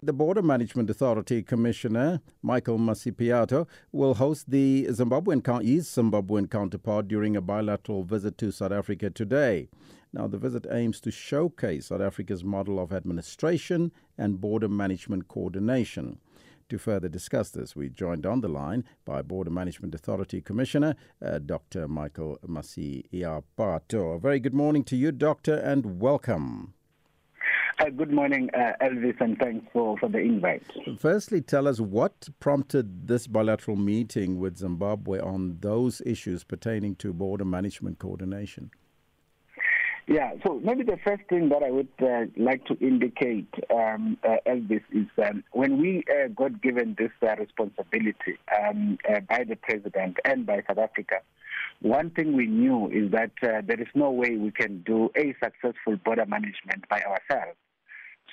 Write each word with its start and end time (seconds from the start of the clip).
The 0.00 0.12
Border 0.12 0.42
Management 0.42 0.88
Authority 0.90 1.42
Commissioner, 1.42 2.20
Michael 2.40 2.78
Masiapato, 2.78 3.66
will 3.90 4.14
host 4.14 4.48
the 4.48 4.86
Zimbabwean, 4.90 5.64
his 5.64 5.88
Zimbabwean 5.88 6.48
counterpart 6.48 7.08
during 7.08 7.34
a 7.34 7.40
bilateral 7.40 8.04
visit 8.04 8.38
to 8.38 8.52
South 8.52 8.70
Africa 8.70 9.10
today. 9.10 9.68
Now, 10.12 10.28
the 10.28 10.38
visit 10.38 10.68
aims 10.70 11.00
to 11.00 11.10
showcase 11.10 11.86
South 11.86 12.00
Africa's 12.00 12.44
model 12.44 12.78
of 12.78 12.92
administration 12.92 13.90
and 14.16 14.40
border 14.40 14.68
management 14.68 15.26
coordination. 15.26 16.20
To 16.68 16.78
further 16.78 17.08
discuss 17.08 17.50
this, 17.50 17.74
we 17.74 17.88
joined 17.88 18.24
on 18.24 18.40
the 18.40 18.48
line 18.48 18.84
by 19.04 19.22
Border 19.22 19.50
Management 19.50 19.96
Authority 19.96 20.40
Commissioner 20.40 20.94
uh, 21.20 21.40
Dr. 21.40 21.88
Michael 21.88 22.38
Masiapato. 22.46 24.14
A 24.14 24.20
very 24.20 24.38
good 24.38 24.54
morning 24.54 24.84
to 24.84 24.96
you, 24.96 25.10
Doctor, 25.10 25.56
and 25.56 26.00
welcome. 26.00 26.74
Uh, 27.80 27.90
good 27.90 28.10
morning, 28.10 28.50
uh, 28.54 28.72
Elvis, 28.82 29.20
and 29.20 29.38
thanks 29.38 29.64
for, 29.72 29.96
for 29.98 30.08
the 30.08 30.18
invite. 30.18 30.64
Firstly, 30.98 31.40
tell 31.40 31.68
us 31.68 31.80
what 31.80 32.28
prompted 32.40 33.06
this 33.06 33.28
bilateral 33.28 33.76
meeting 33.76 34.40
with 34.40 34.58
Zimbabwe 34.58 35.20
on 35.20 35.58
those 35.60 36.02
issues 36.04 36.42
pertaining 36.42 36.96
to 36.96 37.12
border 37.12 37.44
management 37.44 38.00
coordination. 38.00 38.72
Yeah, 40.08 40.32
so 40.44 40.58
maybe 40.64 40.82
the 40.82 40.98
first 41.04 41.22
thing 41.28 41.50
that 41.50 41.62
I 41.62 41.70
would 41.70 41.88
uh, 42.02 42.24
like 42.36 42.64
to 42.64 42.74
indicate, 42.80 43.52
um, 43.70 44.16
uh, 44.24 44.36
Elvis, 44.46 44.82
is 44.90 45.06
um, 45.22 45.44
when 45.52 45.78
we 45.78 46.02
uh, 46.10 46.28
got 46.28 46.60
given 46.60 46.96
this 46.98 47.12
uh, 47.22 47.36
responsibility 47.36 48.38
um, 48.58 48.98
uh, 49.08 49.20
by 49.20 49.44
the 49.44 49.54
president 49.54 50.16
and 50.24 50.46
by 50.46 50.62
South 50.66 50.78
Africa, 50.78 51.16
one 51.80 52.10
thing 52.10 52.32
we 52.32 52.46
knew 52.46 52.88
is 52.88 53.12
that 53.12 53.32
uh, 53.42 53.60
there 53.64 53.80
is 53.80 53.88
no 53.94 54.10
way 54.10 54.36
we 54.36 54.50
can 54.50 54.82
do 54.82 55.10
a 55.14 55.34
successful 55.44 55.96
border 56.04 56.26
management 56.26 56.88
by 56.88 57.02
ourselves. 57.02 57.56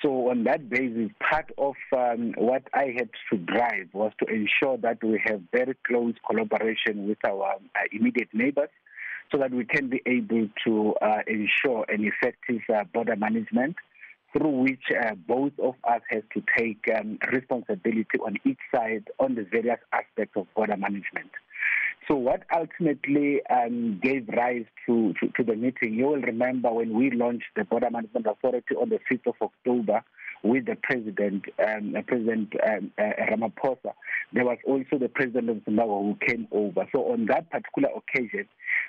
So, 0.02 0.30
on 0.30 0.44
that 0.44 0.68
basis, 0.68 1.10
part 1.20 1.50
of 1.56 1.74
um, 1.96 2.34
what 2.36 2.62
I 2.74 2.94
had 2.96 3.08
to 3.30 3.38
drive 3.38 3.88
was 3.94 4.12
to 4.20 4.26
ensure 4.26 4.76
that 4.78 5.02
we 5.02 5.20
have 5.24 5.40
very 5.52 5.74
close 5.86 6.14
collaboration 6.28 7.08
with 7.08 7.18
our 7.24 7.54
uh, 7.54 7.80
immediate 7.92 8.28
neighbors 8.34 8.68
so 9.32 9.38
that 9.38 9.52
we 9.52 9.64
can 9.64 9.88
be 9.88 10.02
able 10.06 10.48
to 10.64 10.94
uh, 11.00 11.18
ensure 11.26 11.86
an 11.88 12.04
effective 12.04 12.60
uh, 12.72 12.84
border 12.92 13.16
management 13.16 13.76
through 14.32 14.50
which 14.50 14.82
uh, 14.90 15.14
both 15.14 15.52
of 15.62 15.74
us 15.88 16.02
have 16.10 16.28
to 16.34 16.42
take 16.56 16.84
um, 16.94 17.18
responsibility 17.32 18.18
on 18.24 18.36
each 18.44 18.58
side 18.74 19.04
on 19.18 19.34
the 19.34 19.44
various 19.50 19.80
aspects 19.92 20.36
of 20.36 20.46
border 20.54 20.76
management. 20.76 21.30
So 22.08 22.14
what 22.14 22.44
ultimately 22.54 23.40
um, 23.50 23.98
gave 24.00 24.28
rise 24.28 24.64
to, 24.86 25.12
to, 25.20 25.28
to, 25.36 25.42
the 25.42 25.56
meeting, 25.56 25.94
you 25.94 26.06
will 26.06 26.20
remember 26.20 26.72
when 26.72 26.94
we 26.96 27.10
launched 27.10 27.46
the 27.56 27.64
Border 27.64 27.90
Management 27.90 28.26
Authority 28.26 28.76
on 28.76 28.90
the 28.90 29.00
5th 29.10 29.26
of 29.26 29.34
October 29.42 30.04
with 30.44 30.66
the 30.66 30.76
President, 30.82 31.44
um, 31.66 31.96
President 32.06 32.52
um, 32.64 32.92
uh, 32.96 33.02
Ramaphosa, 33.30 33.92
there 34.32 34.44
was 34.44 34.58
also 34.64 34.98
the 34.98 35.08
President 35.08 35.50
of 35.50 35.64
Zimbabwe 35.64 35.94
who 35.94 36.16
came 36.24 36.46
over. 36.52 36.86
So 36.94 37.12
on 37.12 37.26
that 37.26 37.50
particular 37.50 37.88
occasion, 37.96 38.46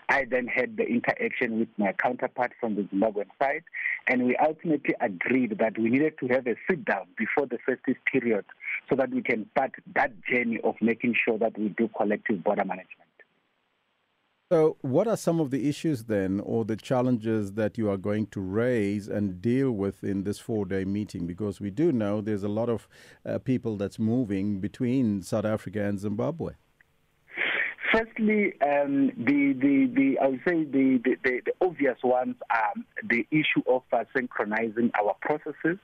I 0.10 0.26
then 0.30 0.45
had 0.45 0.78
the 0.78 0.84
interaction 0.84 1.58
with 1.58 1.70
my 1.78 1.94
counterpart 1.94 2.52
from 2.60 2.76
the 2.76 2.84
Zimbabwean 2.84 3.30
side, 3.40 3.64
and 4.08 4.26
we 4.26 4.36
ultimately 4.36 4.94
agreed 5.02 5.58
that 5.58 5.78
we 5.80 5.90
needed 5.90 6.20
to 6.20 6.28
have 6.28 6.45
a 6.45 6.56
sit 6.70 6.86
down 6.86 7.08
before 7.18 7.48
the 7.48 7.58
festive 7.66 7.98
period 8.12 8.45
so 8.90 8.95
that 8.95 9.10
we 9.10 9.23
can 9.23 9.50
start 9.52 9.72
that 9.95 10.12
journey 10.30 10.60
of 10.64 10.76
making 10.82 11.16
sure 11.26 11.39
that 11.39 11.58
we 11.58 11.70
do 11.70 11.89
collective 11.98 12.44
border 12.44 12.64
management. 12.66 13.07
So, 14.50 14.78
what 14.80 15.10
are 15.10 15.18
some 15.18 15.42
of 15.42 15.52
the 15.52 15.68
issues 15.68 16.06
then, 16.06 16.40
or 16.40 16.64
the 16.64 16.78
challenges 16.78 17.52
that 17.56 17.78
you 17.78 17.90
are 17.90 17.98
going 17.98 18.28
to 18.28 18.40
raise 18.40 19.10
and 19.10 19.42
deal 19.42 19.72
with 19.74 20.06
in 20.06 20.24
this 20.24 20.40
four 20.40 20.66
day 20.66 20.86
meeting? 20.86 21.28
Because 21.28 21.60
we 21.60 21.70
do 21.70 21.92
know 21.92 22.22
there's 22.22 22.44
a 22.44 22.48
lot 22.48 22.70
of 22.70 22.88
uh, 23.26 23.40
people 23.40 23.76
that's 23.76 24.00
moving 24.00 24.62
between 24.62 25.22
South 25.22 25.44
Africa 25.44 25.84
and 25.84 26.00
Zimbabwe. 26.00 26.54
Firstly, 27.92 28.54
um, 28.62 29.08
the, 29.18 29.52
the, 29.52 29.92
the, 29.94 30.18
I 30.22 30.28
would 30.28 30.42
say 30.48 30.64
the, 30.64 31.02
the, 31.04 31.18
the, 31.26 31.42
the 31.48 31.52
obvious 31.60 31.98
ones 32.02 32.36
are 32.50 32.74
the 33.04 33.28
issue 33.32 33.64
of 33.68 33.84
uh, 33.92 34.06
synchronizing 34.16 34.92
our 34.98 35.14
processes 35.20 35.78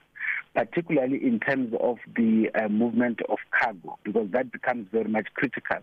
particularly 0.54 1.18
in 1.22 1.40
terms 1.40 1.74
of 1.80 1.98
the 2.16 2.48
uh, 2.54 2.68
movement 2.68 3.20
of 3.28 3.38
cargo, 3.60 3.98
because 4.04 4.28
that 4.30 4.52
becomes 4.52 4.86
very 4.92 5.08
much 5.08 5.26
critical. 5.34 5.78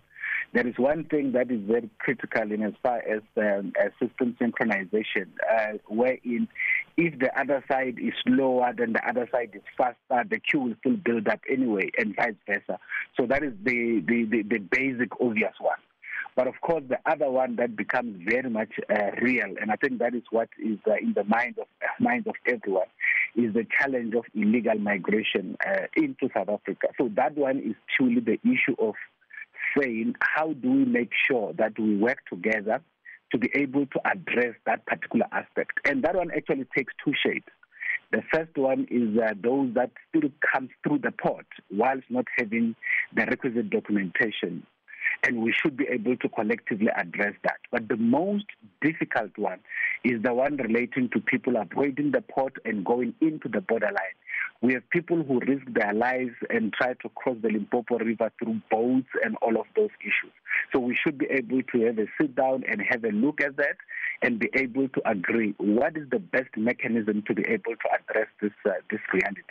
There 0.53 0.67
is 0.67 0.77
one 0.77 1.05
thing 1.05 1.31
that 1.31 1.49
is 1.49 1.61
very 1.65 1.89
critical 1.99 2.51
in 2.51 2.61
as 2.61 2.73
far 2.83 2.97
as 2.97 3.21
um, 3.37 3.71
uh, 3.79 3.89
system 4.05 4.35
synchronization, 4.39 5.27
uh, 5.49 5.77
wherein 5.87 6.49
if 6.97 7.17
the 7.19 7.31
other 7.39 7.63
side 7.71 7.97
is 7.97 8.13
slower 8.25 8.73
than 8.77 8.91
the 8.91 9.07
other 9.07 9.29
side 9.31 9.51
is 9.53 9.61
faster, 9.77 10.27
the 10.29 10.39
queue 10.39 10.59
will 10.59 10.75
still 10.81 10.97
build 10.97 11.29
up 11.29 11.39
anyway, 11.49 11.89
and 11.97 12.15
vice 12.17 12.35
versa. 12.45 12.79
So 13.17 13.25
that 13.27 13.43
is 13.43 13.53
the, 13.63 14.03
the, 14.05 14.25
the, 14.25 14.43
the 14.43 14.57
basic 14.57 15.21
obvious 15.21 15.53
one. 15.59 15.77
But 16.35 16.47
of 16.47 16.55
course, 16.61 16.83
the 16.87 16.99
other 17.05 17.29
one 17.29 17.55
that 17.57 17.75
becomes 17.75 18.21
very 18.27 18.49
much 18.49 18.71
uh, 18.89 19.11
real, 19.21 19.53
and 19.61 19.71
I 19.71 19.75
think 19.75 19.99
that 19.99 20.15
is 20.15 20.23
what 20.31 20.49
is 20.63 20.79
uh, 20.87 20.93
in 21.01 21.13
the 21.13 21.23
mind 21.25 21.55
of 21.59 21.67
uh, 21.81 21.87
minds 21.99 22.27
of 22.27 22.35
everyone, 22.45 22.87
is 23.35 23.53
the 23.53 23.65
challenge 23.79 24.15
of 24.15 24.23
illegal 24.33 24.75
migration 24.75 25.57
uh, 25.65 25.87
into 25.95 26.29
South 26.33 26.49
Africa. 26.49 26.87
So 26.97 27.09
that 27.15 27.37
one 27.37 27.59
is 27.59 27.75
truly 27.97 28.21
the 28.21 28.39
issue 28.43 28.75
of 28.79 28.95
saying 29.77 30.15
how 30.19 30.53
do 30.53 30.71
we 30.71 30.85
make 30.85 31.11
sure 31.27 31.53
that 31.53 31.77
we 31.79 31.97
work 31.97 32.19
together 32.29 32.81
to 33.31 33.37
be 33.37 33.49
able 33.55 33.85
to 33.87 33.99
address 34.05 34.55
that 34.65 34.85
particular 34.85 35.25
aspect. 35.31 35.79
And 35.85 36.03
that 36.03 36.15
one 36.15 36.31
actually 36.35 36.65
takes 36.75 36.93
two 37.03 37.13
shapes. 37.25 37.47
The 38.11 38.21
first 38.33 38.57
one 38.57 38.87
is 38.91 39.17
uh, 39.17 39.33
those 39.41 39.73
that 39.75 39.91
still 40.09 40.29
come 40.53 40.69
through 40.83 40.99
the 40.99 41.11
port 41.11 41.45
whilst 41.71 42.03
not 42.09 42.25
having 42.37 42.75
the 43.15 43.25
requisite 43.25 43.69
documentation 43.69 44.63
and 45.23 45.41
we 45.41 45.53
should 45.53 45.77
be 45.77 45.85
able 45.89 46.15
to 46.17 46.29
collectively 46.29 46.89
address 46.95 47.33
that. 47.43 47.57
But 47.71 47.87
the 47.87 47.97
most 47.97 48.45
difficult 48.81 49.37
one 49.37 49.59
is 50.03 50.21
the 50.23 50.33
one 50.33 50.57
relating 50.57 51.09
to 51.09 51.19
people 51.19 51.53
avoiding 51.57 52.11
the 52.11 52.21
port 52.21 52.53
and 52.65 52.85
going 52.85 53.13
into 53.21 53.47
the 53.47 53.61
borderline. 53.61 54.17
We 54.61 54.73
have 54.73 54.87
people 54.91 55.23
who 55.23 55.39
risk 55.39 55.65
their 55.73 55.93
lives 55.93 56.35
and 56.49 56.71
try 56.71 56.93
to 56.93 57.09
cross 57.15 57.37
the 57.41 57.49
Limpopo 57.49 57.97
River 57.97 58.31
through 58.37 58.61
boats 58.69 59.07
and 59.23 59.35
all 59.41 59.59
of 59.59 59.65
those 59.75 59.89
issues. 60.01 60.33
So 60.71 60.79
we 60.79 60.95
should 60.95 61.17
be 61.17 61.25
able 61.31 61.63
to 61.63 61.81
have 61.85 61.97
a 61.97 62.05
sit 62.19 62.35
down 62.35 62.63
and 62.69 62.79
have 62.87 63.03
a 63.03 63.09
look 63.09 63.41
at 63.41 63.57
that 63.57 63.77
and 64.21 64.37
be 64.37 64.49
able 64.53 64.87
to 64.89 65.09
agree 65.09 65.55
what 65.57 65.97
is 65.97 66.07
the 66.11 66.19
best 66.19 66.55
mechanism 66.55 67.23
to 67.27 67.33
be 67.33 67.43
able 67.47 67.73
to 67.75 67.89
address 67.99 68.27
this 68.39 68.51
uh, 68.65 68.73
this 68.91 69.01
reality. 69.11 69.41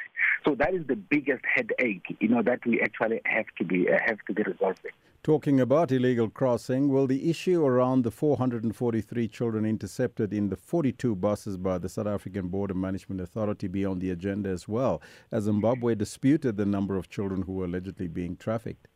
So 0.47 0.55
that 0.55 0.75
is 0.75 0.87
the 0.87 0.97
biggest 0.97 1.43
headache, 1.45 2.17
you 2.21 2.29
know, 2.29 2.43
that 2.43 2.65
we 2.65 2.81
actually 2.81 3.21
have 3.25 3.47
to 3.59 3.65
be 3.65 3.89
uh, 3.91 3.99
have 4.07 4.19
to 4.29 4.33
be 4.33 4.45
resolving. 4.45 4.93
Talking 5.23 5.61
about 5.61 5.93
illegal 5.93 6.31
crossing, 6.31 6.89
will 6.89 7.07
the 7.07 7.29
issue 7.29 7.63
around 7.63 8.05
the 8.05 8.11
443 8.11 9.29
children 9.29 9.67
intercepted 9.67 10.33
in 10.33 10.49
the 10.49 10.57
42 10.57 11.15
buses 11.15 11.59
by 11.59 11.77
the 11.77 11.91
South 11.91 12.07
African 12.07 12.49
Border 12.49 12.73
Management 12.73 13.21
Authority 13.21 13.69
be 13.69 13.85
on 13.85 13.99
the 13.99 14.09
agenda 14.09 14.49
as 14.49 14.67
well, 14.67 15.03
as 15.31 15.45
Zimbabwe 15.45 15.95
disputed 15.95 16.57
the 16.57 16.65
number 16.65 16.97
of 16.97 17.11
children 17.11 17.43
who 17.43 17.53
were 17.53 17.67
allegedly 17.67 18.09
being 18.09 18.35
trafficked? 18.35 18.89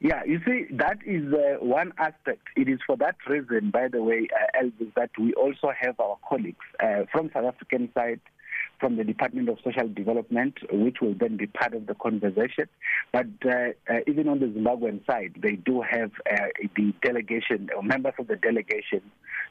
Yeah, 0.00 0.24
you 0.26 0.40
see, 0.44 0.66
that 0.72 0.98
is 1.06 1.32
uh, 1.32 1.64
one 1.64 1.92
aspect. 1.96 2.48
It 2.56 2.68
is 2.68 2.80
for 2.84 2.96
that 2.96 3.14
reason, 3.28 3.70
by 3.70 3.86
the 3.86 4.02
way, 4.02 4.26
uh, 4.34 4.64
Elvis, 4.64 4.92
that 4.96 5.10
we 5.16 5.32
also 5.34 5.70
have 5.80 6.00
our 6.00 6.18
colleagues 6.28 6.66
uh, 6.82 7.04
from 7.12 7.30
South 7.32 7.44
African 7.44 7.88
side 7.94 8.20
from 8.80 8.96
the 8.96 9.04
Department 9.04 9.48
of 9.48 9.58
Social 9.64 9.88
Development, 9.88 10.54
which 10.70 10.96
will 11.00 11.14
then 11.18 11.36
be 11.36 11.46
part 11.46 11.74
of 11.74 11.86
the 11.86 11.94
conversation. 11.94 12.68
But 13.12 13.26
uh, 13.44 13.70
uh, 13.88 14.00
even 14.06 14.28
on 14.28 14.40
the 14.40 14.46
Zimbabwean 14.46 15.06
side, 15.06 15.34
they 15.42 15.52
do 15.52 15.82
have 15.82 16.10
uh, 16.30 16.46
the 16.76 16.92
delegation, 17.02 17.68
or 17.76 17.82
members 17.82 18.14
of 18.18 18.26
the 18.28 18.36
delegation 18.36 19.02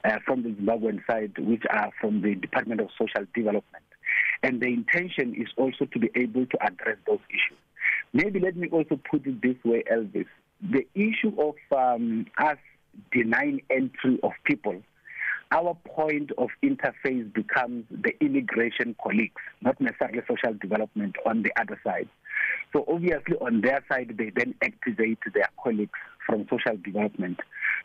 uh, 0.04 0.18
from 0.25 0.44
the 0.44 0.50
Zimbabwean 0.50 1.06
side, 1.10 1.34
which 1.38 1.64
are 1.70 1.92
from 2.00 2.22
the 2.22 2.36
Department 2.36 2.81
of 2.81 2.90
Social 2.98 3.25
Development. 3.34 3.84
And 4.44 4.62
the 4.62 4.68
intention 4.68 5.34
is 5.36 5.48
also 5.58 5.86
to 5.86 6.00
be 6.00 6.10
able 6.16 6.46
to 6.46 6.58
address 6.64 6.98
those 7.08 7.19
issues. 7.30 7.60
Maybe 8.12 8.40
let 8.40 8.56
me 8.56 8.68
also 8.69 9.00
put 9.10 9.26
it 9.26 9.42
this 9.42 9.56
way, 9.64 9.84
Elvis. 9.92 10.28
The 10.62 10.86
issue 10.94 11.34
of 11.40 11.56
um, 11.76 12.28
us 12.38 12.58
denying 13.12 13.62
entry 13.69 14.19
of 14.22 14.31
people 14.46 14.81
our 15.54 15.78
point 15.86 16.32
of 16.40 16.50
interface 16.64 17.32
becomes 17.32 17.86
the 17.92 18.12
immigration 18.20 18.96
colleagues, 19.02 19.40
not 19.62 19.80
necessarily 19.80 20.22
social 20.28 20.58
development 20.60 21.16
on 21.28 21.44
the 21.44 21.52
other 21.62 21.80
side. 21.84 22.10
So 22.74 22.84
obviously 22.88 23.36
on 23.40 23.62
their 23.62 23.84
side, 23.88 24.16
they 24.18 24.32
then 24.36 24.56
activate 24.64 25.20
their 25.32 25.50
colleagues 25.64 25.92
from 26.26 26.48
social 26.50 26.78
development. 26.84 27.40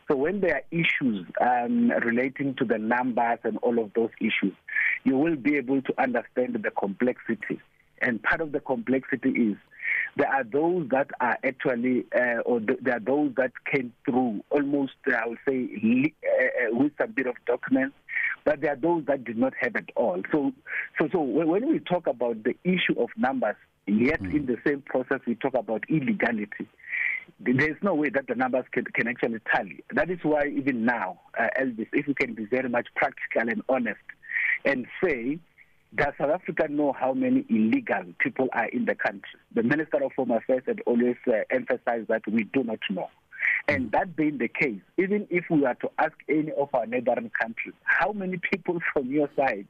So 0.09 0.17
when 0.17 0.41
there 0.41 0.55
are 0.55 0.63
issues 0.71 1.27
um, 1.39 1.91
relating 2.03 2.55
to 2.55 2.65
the 2.65 2.79
numbers 2.79 3.37
and 3.43 3.57
all 3.57 3.77
of 3.77 3.91
those 3.95 4.09
issues, 4.19 4.55
you 5.03 5.15
will 5.15 5.35
be 5.35 5.55
able 5.55 5.83
to 5.83 6.01
understand 6.01 6.57
the 6.63 6.71
complexity. 6.71 7.61
And 8.01 8.23
part 8.23 8.41
of 8.41 8.51
the 8.51 8.61
complexity 8.61 9.29
is 9.29 9.57
there 10.19 10.29
are 10.29 10.43
those 10.43 10.89
that 10.89 11.09
are 11.21 11.37
actually, 11.45 12.05
uh, 12.13 12.41
or 12.45 12.59
th- 12.59 12.79
there 12.81 12.97
are 12.97 12.99
those 12.99 13.31
that 13.37 13.51
came 13.71 13.93
through 14.03 14.43
almost, 14.49 14.93
uh, 15.07 15.15
I 15.15 15.27
would 15.27 15.37
say, 15.47 15.69
uh, 16.23 16.43
uh, 16.67 16.77
with 16.77 16.91
a 16.99 17.07
bit 17.07 17.25
of 17.25 17.35
documents, 17.47 17.95
but 18.43 18.59
there 18.59 18.73
are 18.73 18.75
those 18.75 19.05
that 19.07 19.23
did 19.23 19.37
not 19.37 19.53
have 19.61 19.77
it 19.77 19.89
all. 19.95 20.21
So, 20.29 20.51
so, 20.99 21.07
so 21.13 21.21
when 21.21 21.69
we 21.69 21.79
talk 21.79 22.05
about 22.05 22.43
the 22.43 22.53
issue 22.65 22.99
of 22.99 23.09
numbers, 23.15 23.55
yet 23.87 24.21
mm. 24.21 24.35
in 24.35 24.45
the 24.45 24.57
same 24.67 24.81
process 24.81 25.21
we 25.25 25.35
talk 25.35 25.53
about 25.53 25.85
illegality. 25.89 26.67
There's 27.39 27.77
no 27.81 27.93
way 27.93 28.09
that 28.09 28.27
the 28.27 28.35
numbers 28.35 28.65
can, 28.73 28.83
can 28.93 29.07
actually 29.07 29.39
tally. 29.53 29.85
That 29.93 30.09
is 30.09 30.19
why 30.23 30.47
even 30.47 30.83
now, 30.83 31.21
uh, 31.39 31.47
Elvis, 31.57 31.87
if 31.93 32.07
we 32.07 32.13
can 32.13 32.33
be 32.33 32.43
very 32.43 32.67
much 32.67 32.87
practical 32.95 33.47
and 33.49 33.61
honest 33.69 34.01
and 34.65 34.85
say 35.01 35.39
does 35.95 36.13
South 36.19 36.29
Africa 36.29 36.67
know 36.69 36.93
how 36.93 37.13
many 37.13 37.45
illegal 37.49 38.03
people 38.19 38.47
are 38.53 38.67
in 38.67 38.85
the 38.85 38.95
country? 38.95 39.39
The 39.55 39.63
Minister 39.63 40.03
of 40.03 40.11
Home 40.17 40.31
Affairs 40.31 40.63
had 40.67 40.81
always 40.85 41.15
uh, 41.27 41.41
emphasized 41.49 42.09
that 42.09 42.21
we 42.27 42.43
do 42.43 42.63
not 42.63 42.79
know. 42.89 43.09
And 43.67 43.91
that 43.91 44.15
being 44.15 44.37
the 44.37 44.47
case, 44.47 44.81
even 44.97 45.27
if 45.29 45.45
we 45.49 45.61
were 45.61 45.75
to 45.75 45.89
ask 45.97 46.13
any 46.27 46.51
of 46.51 46.69
our 46.73 46.85
neighboring 46.85 47.31
countries, 47.41 47.73
how 47.83 48.11
many 48.11 48.39
people 48.51 48.79
from 48.93 49.09
your 49.09 49.29
side 49.35 49.67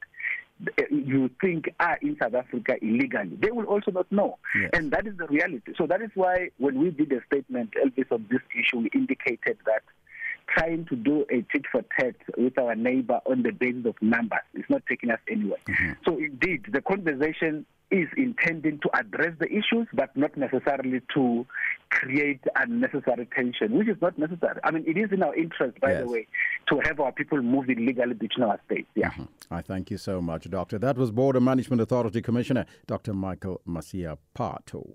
uh, 0.78 0.82
you 0.90 1.30
think 1.40 1.72
are 1.80 1.98
in 2.02 2.16
South 2.20 2.34
Africa 2.34 2.74
illegally, 2.82 3.36
they 3.40 3.50
will 3.50 3.64
also 3.64 3.90
not 3.90 4.10
know. 4.12 4.38
Yes. 4.60 4.70
And 4.74 4.90
that 4.90 5.06
is 5.06 5.16
the 5.16 5.26
reality. 5.26 5.72
So 5.78 5.86
that 5.86 6.02
is 6.02 6.10
why 6.14 6.50
when 6.58 6.78
we 6.78 6.90
did 6.90 7.12
a 7.12 7.24
statement, 7.26 7.70
Elvis, 7.82 8.12
on 8.12 8.26
this 8.30 8.40
issue, 8.58 8.80
we 8.80 8.90
indicated 8.94 9.56
that 9.64 9.82
trying 10.56 10.84
to 10.86 10.96
do 10.96 11.24
a 11.30 11.42
tit 11.52 11.64
for 11.70 11.82
tat 11.98 12.16
with 12.36 12.58
our 12.58 12.74
neighbor 12.74 13.20
on 13.26 13.42
the 13.42 13.50
basis 13.50 13.86
of 13.86 13.94
numbers 14.00 14.40
is 14.54 14.64
not 14.68 14.82
taking 14.88 15.10
us 15.10 15.20
anywhere. 15.30 15.58
Mm-hmm. 15.68 15.92
So, 16.04 16.18
indeed, 16.18 16.66
the 16.72 16.80
conversation 16.80 17.66
is 17.90 18.08
intending 18.16 18.78
to 18.78 18.90
address 18.96 19.34
the 19.40 19.46
issues, 19.46 19.88
but 19.92 20.16
not 20.16 20.36
necessarily 20.36 21.00
to 21.14 21.44
create 21.90 22.40
unnecessary 22.54 23.28
tension, 23.34 23.76
which 23.76 23.88
is 23.88 23.96
not 24.00 24.16
necessary. 24.16 24.60
I 24.62 24.70
mean, 24.70 24.84
it 24.86 24.96
is 24.96 25.10
in 25.10 25.22
our 25.22 25.34
interest, 25.34 25.80
by 25.80 25.92
yes. 25.92 26.04
the 26.04 26.12
way, 26.12 26.26
to 26.68 26.80
have 26.84 27.00
our 27.00 27.10
people 27.10 27.42
moving 27.42 27.84
legally 27.84 28.14
between 28.14 28.44
our 28.44 28.60
states. 28.66 28.88
Yeah. 28.94 29.10
Mm-hmm. 29.10 29.24
I 29.54 29.62
thank 29.62 29.90
you 29.90 29.98
so 29.98 30.22
much, 30.22 30.48
Doctor. 30.48 30.78
That 30.78 30.96
was 30.96 31.10
Border 31.10 31.40
Management 31.40 31.82
Authority 31.82 32.22
Commissioner 32.22 32.66
Dr. 32.86 33.12
Michael 33.12 33.60
Masia 33.66 34.16
Pato. 34.36 34.94